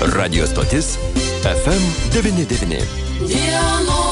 [0.00, 0.98] Radio stotis
[1.42, 2.78] FM99.
[3.26, 4.03] Dienos tema.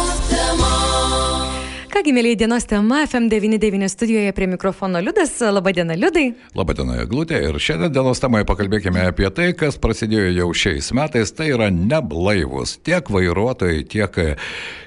[1.93, 5.35] Kągi, mėlyje dienos tema, FM99 studijoje prie mikrofono Liudas.
[5.41, 6.31] Labadiena, Liudai.
[6.57, 7.37] Labadiena, Glutė.
[7.45, 11.35] Ir šiandien dienos temoje pakalbėkime apie tai, kas prasidėjo jau šiais metais.
[11.37, 14.17] Tai yra neblaivus tiek vairuotojai, tiek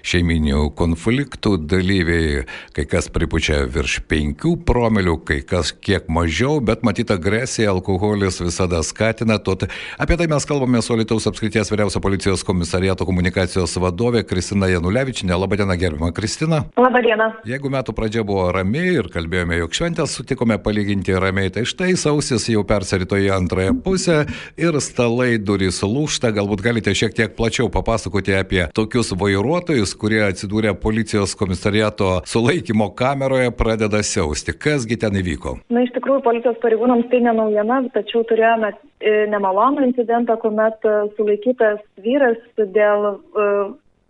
[0.01, 2.47] šeiminių konfliktų dalyviai.
[2.73, 8.81] Kai kas pripučia virš 5 promilių, kai kas kiek mažiau, bet matyt agresija, alkoholis visada
[8.81, 9.37] skatina.
[9.37, 9.67] Tot
[10.01, 15.37] apie tai mes kalbame su Lietuvos apskrities vyriausio policijos komisariato komunikacijos vadovė Kristina Janulevičinė.
[15.37, 16.65] Labadiena, gerbima Kristina.
[16.81, 17.27] Labą dieną.
[17.49, 22.47] Jeigu metų pradžia buvo rami ir kalbėjome, jog šventės sutikome palyginti ramiai, tai štai sausis
[22.51, 24.17] jau persirito į antrąją pusę
[24.61, 26.31] ir stalai durys lūšta.
[26.35, 33.51] Galbūt galite šiek tiek plačiau papasakoti apie tokius vairuotojus, kurie atsidūrė policijos komisariato sulaikymo kameroje,
[33.57, 34.55] pradeda siausti.
[34.55, 35.57] Kasgi ten įvyko?
[35.73, 41.81] Na, iš tikrųjų, policijos pareigūnams tai nenaujiena, tačiau turėjome e, nemalonų incidentą, kuomet e, sulaikytas
[42.05, 43.49] vyras dėl, e,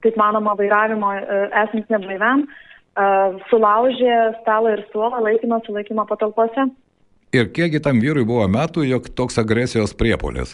[0.06, 1.12] kaip manoma, vairavimo
[1.64, 2.46] esant neblaiviam
[3.50, 6.70] sulaužė stalą ir suolą laikino sulaikymo patalpose.
[7.36, 10.54] Ir kiekgi tam vyrui buvo metų, jog toks agresijos priepolis?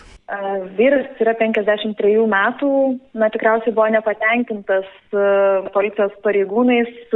[0.80, 2.72] Vyras yra 53 metų,
[3.14, 4.88] na tikriausiai buvo nepatenkintas
[5.76, 7.14] policijos pareigūnais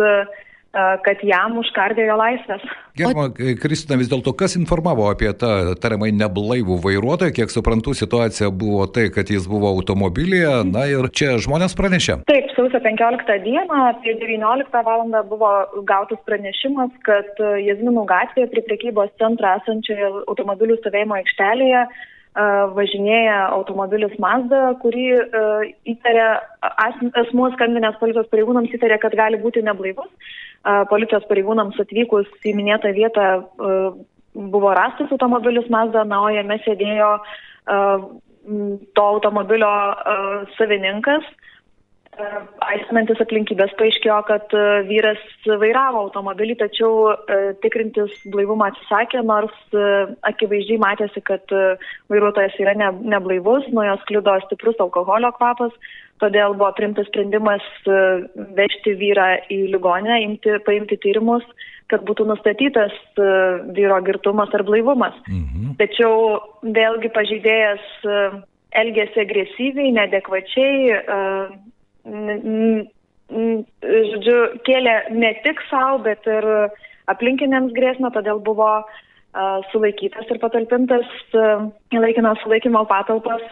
[1.06, 2.64] kad jam užkardė jo laisvės.
[2.96, 8.86] Gerbama Kristina, vis dėlto kas informavo apie tą tariamai neblaivų vairuotoją, kiek suprantu, situacija buvo
[8.88, 12.22] tai, kad jis buvo automobilyje, na ir čia žmonės pranešė.
[12.30, 15.06] Taip, sausio 15 dieną apie 19 val.
[15.30, 15.52] buvo
[15.88, 21.86] gautas pranešimas, kad Jazminų gatvėje prie prekybos centro esančioje automobilių stovėjimo aikštelėje
[22.36, 25.06] važinėja automobilis Mazda, kurį
[25.88, 26.26] įtarė,
[27.22, 30.10] asmuo skambinęs policijos pareigūnams įtarė, kad gali būti neblaivus.
[30.92, 33.26] Policijos pareigūnams atvykus į minėtą vietą
[34.36, 37.12] buvo rastas automobilis Mazda, na, o jame sėdėjo
[38.96, 39.72] to automobilio
[40.58, 41.24] savininkas
[42.66, 44.54] Aiškinantis aplinkybės paaiškėjo, kad
[44.88, 47.12] vyras vairavo automobilį, tačiau
[47.64, 49.76] tikrintis blaivumą atsisakė, nors
[50.30, 51.52] akivaizdžiai matėsi, kad
[52.12, 55.76] vairuotojas yra ne, neblaivus, nuo jos kliudo stiprus alkoholio kvapas,
[56.24, 57.64] todėl buvo primtas sprendimas
[58.56, 61.44] vežti vyrą į ligonę, imti, paimti tyrimus,
[61.92, 62.96] kad būtų nustatytas
[63.76, 65.18] vyro girtumas ar blaivumas.
[65.28, 65.76] Mhm.
[65.84, 67.88] Tačiau vėlgi pažydėjęs
[68.76, 71.00] elgėsi agresyviai, nedekvačiai,
[74.12, 76.46] žodžiu, kėlė ne tik savo, bet ir
[77.12, 78.70] aplinkiniams grėsmę, todėl buvo
[79.72, 83.44] sulaikytas ir patalpintas į laikiną sulaikymo patalpas,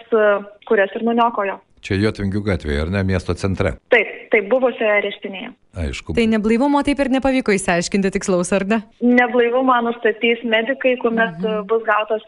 [0.69, 1.59] kurias ir nuniokojo.
[1.83, 3.75] Čia Jotvingių gatvėje, ar ne, miesto centre?
[3.91, 5.49] Taip, taip, buvusioje areštinėje.
[5.73, 6.13] Aišku.
[6.13, 8.79] Tai neblaivumo taip ir nepavyko įsiaiškinti tikslaus, ar ne?
[9.01, 11.65] Neblaivumą nustatys medikai, kuomet mhm.
[11.69, 12.23] bus gautas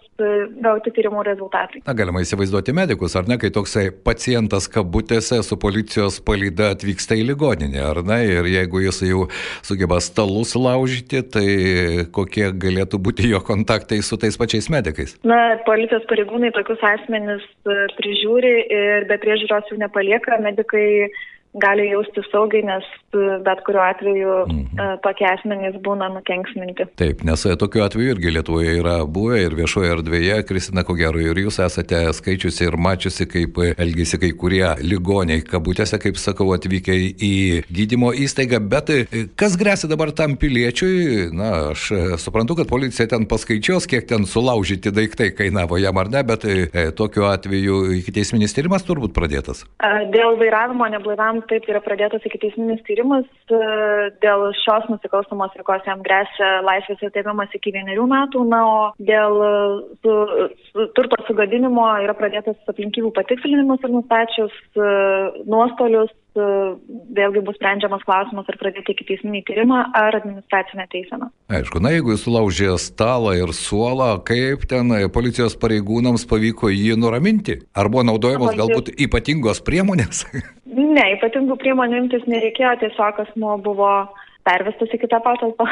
[0.66, 1.84] gauti tyrimų rezultatai.
[1.86, 7.28] Na, galima įsivaizduoti medikus, ar ne, kai toksai pacientas kabutėse su policijos palyda atvyksta į
[7.30, 9.28] ligoninę, ar ne, ir jeigu jis jau
[9.66, 11.48] sugeba stalus laužyti, tai
[12.16, 15.18] kokie galėtų būti jo kontaktai su tais pačiais medikais?
[15.28, 17.46] Na, policijos pareigūnai tokius asmenis
[18.00, 21.12] prižiūri ir be priežiūros priežiūros jų nepalieka, medikai
[21.62, 22.88] gali jausti saugiai, nes
[23.46, 24.98] bet kuriuo atveju mhm.
[25.06, 26.88] tokie asmenys būna nukenksminti.
[27.00, 31.40] Taip, nes tokiu atveju irgi Lietuvoje yra buvę ir viešoje erdvėje, Kristina, ko gero, ir
[31.40, 37.34] jūs esate skaičiusi ir mačiusi, kaip elgesi kai kurie ligoniai, kabutėse, kaip sakau, atvykę į
[37.72, 38.92] gydymo įstaigą, bet
[39.40, 41.88] kas grėsia dabar tam piliečiui, na, aš
[42.22, 46.88] suprantu, kad policija ten paskaičios, kiek ten sulaužyti daiktai kainavo jam ar ne, bet e,
[46.98, 49.64] tokiu atveju iki teisminis tyrimas turbūt pradėtas.
[50.12, 53.28] Dėl vairavimo neblaivam taip yra pradėtas iki teisminis tyrimas.
[54.24, 59.40] Dėl šios nusikalstamos veikos jam grėsia laisvės atėmimas iki vienerių metų, na, o dėl
[60.02, 60.18] su,
[60.72, 64.62] su, turto sugadinimo yra pradėtas aplinkybių patikslinimas ir nustačius
[65.46, 71.30] nuostolius vėlgi bus sprendžiamas klausimas, ar pradėti iki teisminį tyrimą ar administracinę teiseną.
[71.54, 77.62] Aišku, na jeigu jis sulaužė stalą ir suolą, kaip ten policijos pareigūnams pavyko jį nuraminti?
[77.76, 80.26] Ar buvo naudojamos galbūt ypatingos priemonės?
[80.76, 83.92] Ne, ypatingų priemonių imtis nereikėjo, tiesiog asmo buvo
[84.46, 85.68] pervestas į kitą patalpą.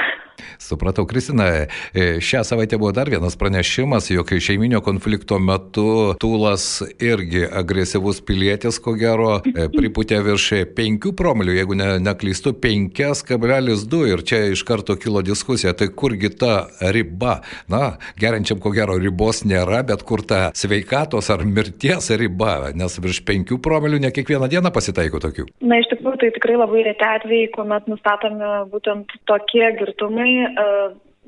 [0.62, 1.46] Supratau, Kristina,
[1.94, 6.66] e, šią savaitę buvo dar vienas pranešimas, jog šeiminio konflikto metu Tūlas
[7.02, 14.26] irgi agresyvus pilietis, ko gero, e, priputė virš 5 promilių, jeigu ne, neklystu, 5,2 ir
[14.26, 17.40] čia iš karto kilo diskusija, tai kurgi ta riba?
[17.70, 23.24] Na, geriančiam ko gero ribos nėra, bet kur ta sveikatos ar mirties riba, nes virš
[23.28, 25.48] 5 promilių ne kiekvieną dieną pasitaiko tokių.
[25.62, 30.66] Na, iš tikrųjų, tai tikrai labai reti atvejai, kuomet nustatomi būtent tokie girtumai, e,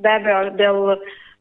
[0.01, 0.81] be abejo, dėl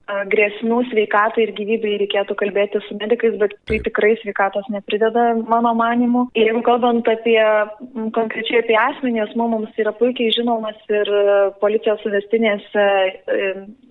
[0.04, 6.26] grėsmių sveikatai ir gyvybei reikėtų kalbėti su medikais, bet tai tikrai sveikatos neprideda, mano manimu.
[6.36, 7.38] Jeigu kalbant apie
[8.12, 11.08] konkrečiai apie asmenį, asmo mums yra puikiai žinomas ir
[11.62, 12.84] policijos suvestinėse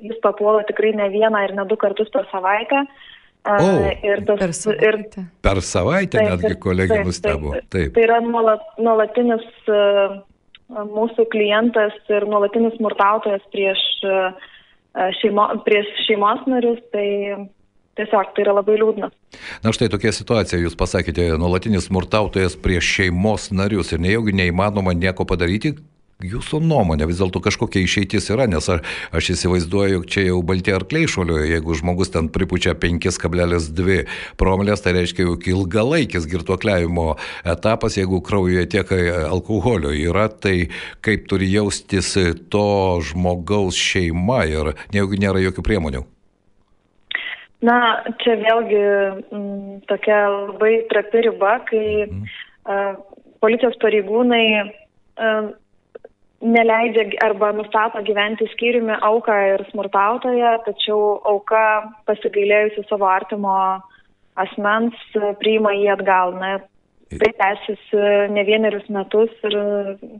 [0.05, 2.85] jis papuola tikrai ne vieną ir ne du kartus per savaitę.
[3.43, 3.71] O,
[4.07, 5.23] ir tas, per savaitę.
[5.25, 7.57] Ir, Per savaitę Taip, netgi kolegė nustebo.
[7.57, 7.65] taip.
[7.73, 7.89] Taip.
[7.97, 9.43] Tai yra nuolat, nuolatinis
[10.73, 14.53] mūsų klientas ir nuolatinis smurtautojas prieš, uh,
[15.21, 17.07] šeimo, prieš šeimos narius, tai
[17.97, 19.09] tiesiog tai yra labai liūdna.
[19.63, 25.27] Na štai tokia situacija, jūs pasakėte, nuolatinis smurtautojas prieš šeimos narius ir nejaugi neįmanoma nieko
[25.29, 25.75] padaryti.
[26.23, 28.79] Jūsų nuomonė vis dėlto kažkokia išeitis yra, nes aš,
[29.11, 33.99] aš įsivaizduoju, jog čia jau balti arkliai šuoliuoja, jeigu žmogus ten pripučia 5,2
[34.39, 37.09] promilės, tai reiškia, jog ilgalaikis girtuokliavimo
[37.55, 38.95] etapas, jeigu kraujuje tiek
[39.27, 40.69] alkoholio yra, tai
[41.03, 42.13] kaip turi jaustis
[42.53, 42.65] to
[43.03, 46.05] žmogaus šeima ir nejaugi nėra jokių priemonių.
[47.63, 48.79] Na, čia vėlgi
[49.31, 49.43] m,
[49.87, 52.23] tokia labai trapi riba, kai mm.
[52.67, 52.97] uh,
[53.43, 55.53] policijos pareigūnai uh,
[56.43, 60.99] neleidžia arba nustato gyventi skyriumi auką ir smurtautoją, tačiau
[61.31, 61.63] auka
[62.09, 63.55] pasigailėjusi savo artimo
[64.39, 64.97] asmens
[65.39, 66.35] priima jį atgal.
[66.39, 66.55] Na,
[67.13, 69.57] tai tęsiasi ne vienerius metus ir,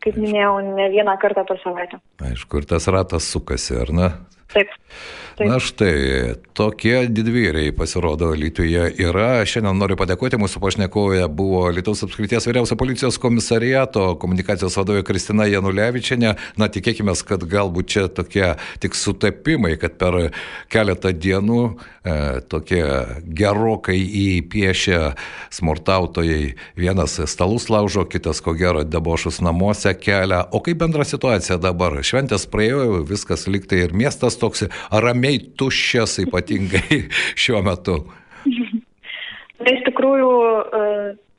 [0.04, 2.00] kaip minėjau, ne vieną kartą per savaitę.
[2.24, 4.12] Aišku, ir tas ratas sukasi, ar ne?
[4.54, 4.70] Taip.
[5.34, 5.50] Taip.
[5.50, 9.42] Na štai, tokie didvyriai pasirodo Lietuvoje yra.
[9.50, 16.36] Šiandien noriu padėkoti, mūsų pašnekovė buvo Lietuvos apskrities vyriausio policijos komisariato komunikacijos vadovė Kristina Janulevičianė.
[16.62, 18.52] Na tikėkime, kad galbūt čia tokie
[18.84, 20.20] tik sutapimai, kad per
[20.70, 21.74] keletą dienų e,
[22.54, 22.84] tokie
[23.26, 25.02] gerokai įpiešę
[25.58, 30.44] smurtautojai vienas stalus laužo, kitas ko gero debošus namuose kelia.
[30.54, 31.98] O kaip bendra situacija dabar?
[32.06, 37.06] Šventės praėjo, viskas liktai ir miestas toks ramiai tuščias, ypatingai
[37.46, 38.02] šiuo metu.
[39.64, 40.32] Na, iš tikrųjų,
[40.80, 40.88] e,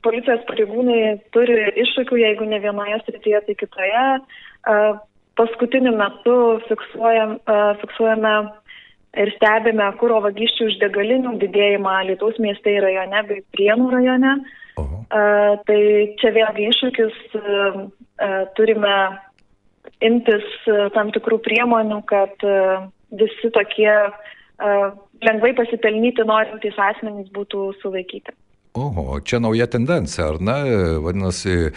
[0.05, 0.99] policijos pareigūnai
[1.35, 4.05] turi iššūkių, jeigu ne vienoje srityje, tai kitoje.
[4.15, 4.77] E,
[5.37, 6.37] paskutiniu metu
[6.69, 8.35] fiksuojam, e, fiksuojame
[9.21, 14.33] ir stebime kūro vagysčių iš degalinių didėjimą Lietuvos mieste ir rajone bei Prienų rajone.
[14.81, 15.05] Oho.
[15.07, 15.81] Tai
[16.19, 17.19] čia vėlgi iššūkis
[18.57, 18.95] turime
[20.03, 20.43] imtis
[20.91, 22.43] tam tikrų priemonių, kad
[23.19, 24.89] visi tokie uh,
[25.23, 28.35] lengvai pasipelnyti norintys asmenys būtų sulaikyti.
[28.75, 30.57] Oho, čia nauja tendencija, ar ne?
[30.99, 31.71] Vadinasi,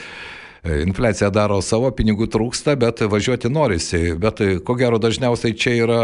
[0.83, 4.01] infliacija daro savo, pinigų trūksta, bet važiuoti norisi.
[4.19, 6.01] Bet ko gero dažniausiai čia yra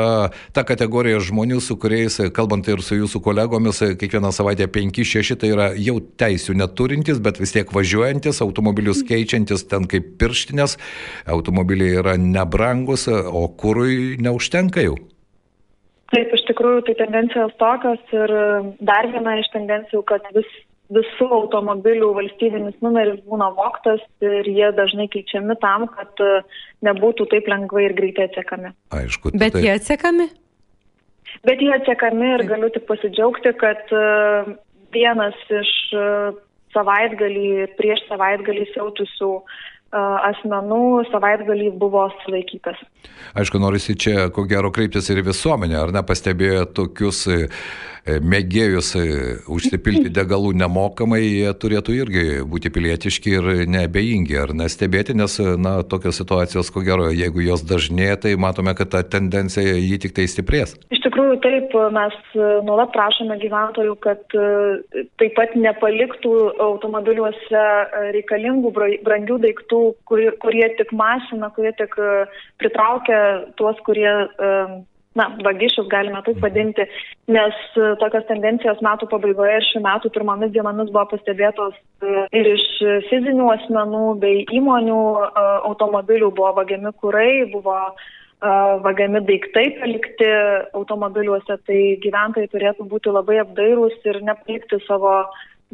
[0.54, 5.66] ta kategorija žmonių, su kuriais, kalbant ir su jūsų kolegomis, kiekvieną savaitę 5-6 tai yra
[5.74, 10.78] jau teisių neturintys, bet vis tiek važiuojantis, automobilius keičiantis ten kaip pirštinės,
[11.26, 14.94] automobiliai yra nebrangus, o kūrui neužtenka jau.
[16.12, 18.32] Taip, iš tikrųjų, tai tendencijos tokios ir
[18.84, 20.50] dar viena iš tendencijų, kad vis,
[20.92, 26.24] visų automobilių valstybinis numeris būna voktas ir jie dažnai keičiami tam, kad
[26.84, 28.74] nebūtų taip lengvai ir greitai atsiekami.
[28.94, 29.32] Aišku.
[29.32, 29.64] Bet tai...
[29.64, 30.28] jie atsiekami?
[31.44, 33.88] Bet jie atsiekami ir galiu tik pasidžiaugti, kad
[34.94, 35.72] vienas iš
[36.74, 39.30] savaitgalį ir prieš savaitgalį siautusių
[39.94, 42.80] asmenų savaitgalį buvo sulaikytas.
[43.38, 47.24] Aišku, norisi čia, ko gero, kreiptis ir visuomenę, ar ne, pastebėjo tokius
[48.04, 48.92] mėgėjus
[49.48, 56.20] užsipilti degalų nemokamai, jie turėtų irgi būti pilietiški ir nebejingi, ar nestebėti, nes, na, tokios
[56.20, 60.76] situacijos, ko gero, jeigu jos dažnėja, tai matome, kad ta tendencija jį tik tai stiprės.
[60.92, 62.16] Iš tikrųjų, taip, mes
[62.66, 64.24] nuolat prašome gyventojų, kad
[65.20, 66.34] taip pat nepaliktų
[66.68, 67.66] automobiliuose
[68.16, 71.96] reikalingų brangių daiktų, kurie, tik mašina, kurie tik
[72.60, 73.20] pritraukia
[73.58, 74.12] tuos, kurie
[75.18, 76.86] na, vagišius galime taip vadinti,
[77.30, 77.60] nes
[78.02, 81.78] tokios tendencijos metų pabaigoje ir šių metų pirmomis dienomis buvo pastebėtos
[82.34, 82.66] ir iš
[83.10, 85.00] fizinių asmenų bei įmonių
[85.70, 87.78] automobilių buvo vagiami kurai, buvo
[88.84, 90.28] vagiami daiktai palikti
[90.76, 95.22] automobiliuose, tai gyventojai turėtų būti labai apdairūs ir nepalikti savo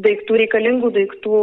[0.04, 1.40] daiktų, reikalingų daiktų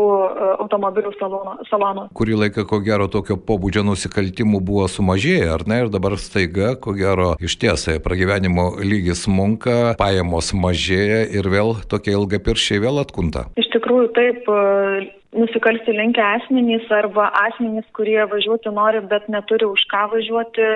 [0.63, 1.57] automobilių salono.
[1.69, 2.07] salono.
[2.17, 5.81] Kurį laiką, ko gero, tokio pobūdžio nusikaltimų buvo sumažėję, ar ne?
[5.85, 12.15] Ir dabar staiga, ko gero, iš tiesai pragyvenimo lygis munka, pajamos mažėja ir vėl tokie
[12.17, 13.47] ilgapiršiai vėl atkunta.
[13.59, 14.51] Iš tikrųjų, taip.
[15.37, 20.69] Nusikalsti linkę asmenys arba asmenys, kurie važiuoti nori, bet neturi už ką važiuoti,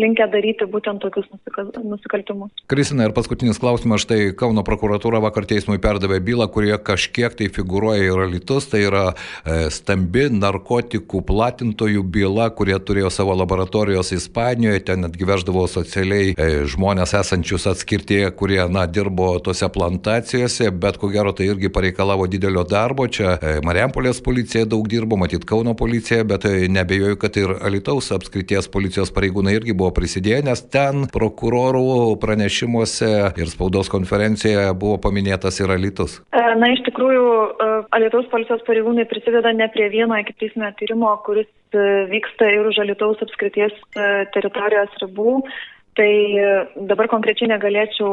[0.00, 2.50] linkę daryti būtent tokius nusikal, nusikaltimus.
[2.70, 8.08] Kristina, ir paskutinis klausimas, štai Kauno prokuratūra vakar teismui perdavė bylą, kurie kažkiek tai figuruoja
[8.08, 15.04] ir alitus, tai yra e, stambi narkotikų platintojų byla, kurie turėjo savo laboratorijos Ispanijoje, ten
[15.06, 21.34] netgi veždavo socialiai e, žmonės esančius atskirtie, kurie, na, dirbo tose plantacijose, bet ko gero
[21.36, 23.06] tai irgi pareikalavo didelio darbo.
[23.06, 28.66] Čia e, Mariampolės policija daug dirbo, matyt Kauno policija, bet nebejoju, kad ir Alitaus apskrities
[28.72, 33.10] policijos pareigūnai irgi buvo prisidėję, nes ten prokurorų pranešimuose
[33.40, 36.20] ir spaudos konferencijoje buvo paminėtas ir Alitus.
[36.32, 41.50] E, Na, iš tikrųjų, e, Alitaus policijos pareigūnai prisideda ne prie vieno ikiteisminio tyrimo, kuris
[41.74, 43.74] e, vyksta ir už Alitaus apskrities
[44.36, 45.40] teritorijos ribų.
[45.94, 46.46] Tai e,
[46.90, 48.08] dabar konkrečiai negalėčiau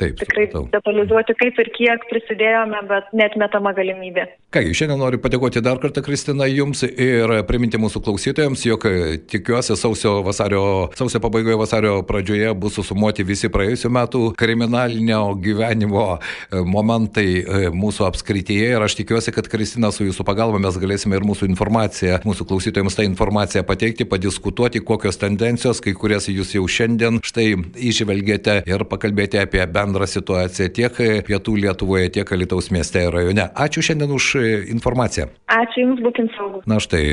[0.00, 0.64] Taip, tikrai supratau.
[0.72, 4.24] detalizuoti, kaip ir kiek prisidėjome, bet net metama galimybė.
[4.50, 9.76] Kągi, šiandien noriu padėkoti dar kartą, Kristina, jums ir priminti mūsų klausytojams, jog e, tikiuosi
[9.78, 10.62] sausio, vasario,
[10.98, 17.28] sausio pabaigoje, vasario pradžioje bus susumuoti visi praėjusių metų kriminalinio gyvenimo e, momentai
[17.70, 22.18] mūsų apskrityje ir aš tikiuosi, kad Kristina su jūsų pagalba mes galėsime ir mūsų informaciją,
[22.26, 27.46] mūsų klausytojams tą informaciją pateikti, padiskutuoti, kokios tendencijos, kai kurias jūs jau šiandien štai
[27.90, 33.46] išvelgėte ir pakalbėti apie bendrą situaciją tiek pietų Lietuvoje, tiek Alitaus mieste ir rajone.
[33.54, 34.28] Ačiū šiandien už
[34.74, 35.30] informaciją.
[35.50, 36.66] Ačiū Jums, būkim saugus.
[36.68, 37.04] Na štai,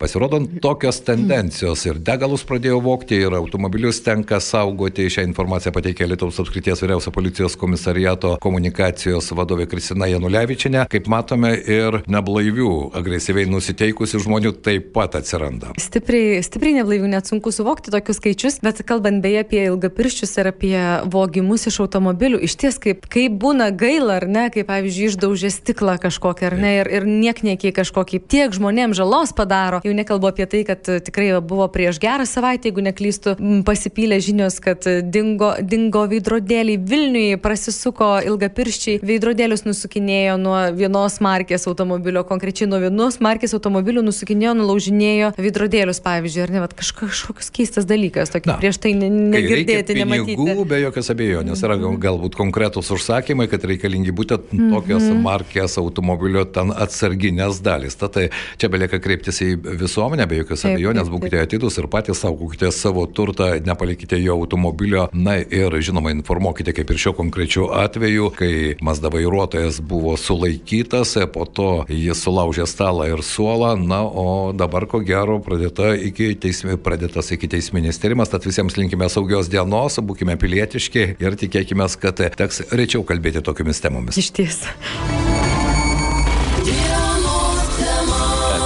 [0.00, 5.08] pasirodant tokios tendencijos ir degalus pradėjo vokti ir automobilius tenka saugoti.
[5.12, 10.86] Šią informaciją pateikė Lietuvos apskrities vyriausio policijos komisariato komunikacijos vadovė Kristina Janulevičinė.
[10.90, 15.74] Kaip matome, ir neblaivių, agresyviai nusiteikusių žmonių taip pat atsiranda.
[15.80, 20.78] Stipriai, stipriai neblaivių, net sunku suvokti tokius skaičius, bet kalbant beje apie ilgapirščius ir apie
[21.08, 25.96] vogimus iš automobilių, iš ties kaip, kaip būna gaila, ar ne, kaip pavyzdžiui išdaužė stiklą
[26.02, 29.80] kažkokią, ar ne, ir, ir niekniekiai kažkokį tiek žmonėms žalos padaro.
[29.86, 34.84] Jau nekalbu apie tai, kad tikrai buvo prieš gerą savaitę, jeigu neklystu, pasipylė žinios, kad
[35.08, 43.20] dingo, dingo veidrodėliai Vilniui, prasisuko ilgapirščiai, veidrodėlius nusukinėjo nuo vienos markės automobilio, konkrečiai nuo vienos
[43.24, 48.80] markės automobilių nusukinėjo, nulaužinėjo veidrodėlius, pavyzdžiui, ar ne, kažka- kažkoks keistas dalykas, tokį Na, prieš
[48.82, 50.36] tai ne, Kai reikia negirdėti, nematyti.
[50.36, 56.44] pinigų, be jokios abejonės, yra gal- galbūt konkretus užsakymai, kad reikalingi būtent tokios markės automobilio
[56.44, 57.96] ten atsarginės dalys.
[57.98, 58.28] Tad tai
[58.58, 62.70] čia belieka kreiptis į visuomenę, be jokios Taip, abejonės, taip, būkite atidus ir patys saugokite
[62.72, 65.08] savo turtą, nepalikite jo automobilio.
[65.12, 68.52] Na ir žinoma, informuokite, kaip ir šiuo konkrečiu atveju, kai
[68.84, 75.00] Mazda vairuotojas buvo sulaikytas, po to jis sulaužė stalą ir suolą, na o dabar ko
[75.04, 81.02] gero pradėta iki teismi, pradėtas iki teisminis tyrimas, tad visiems linkime saugios dienos, būkime pilietiški
[81.20, 84.16] ir tikėkime, kad teks rečiau kalbėti tokiamis temomis.
[84.16, 84.62] Iš ties.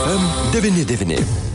[0.02, 0.22] FM
[0.54, 1.51] 99.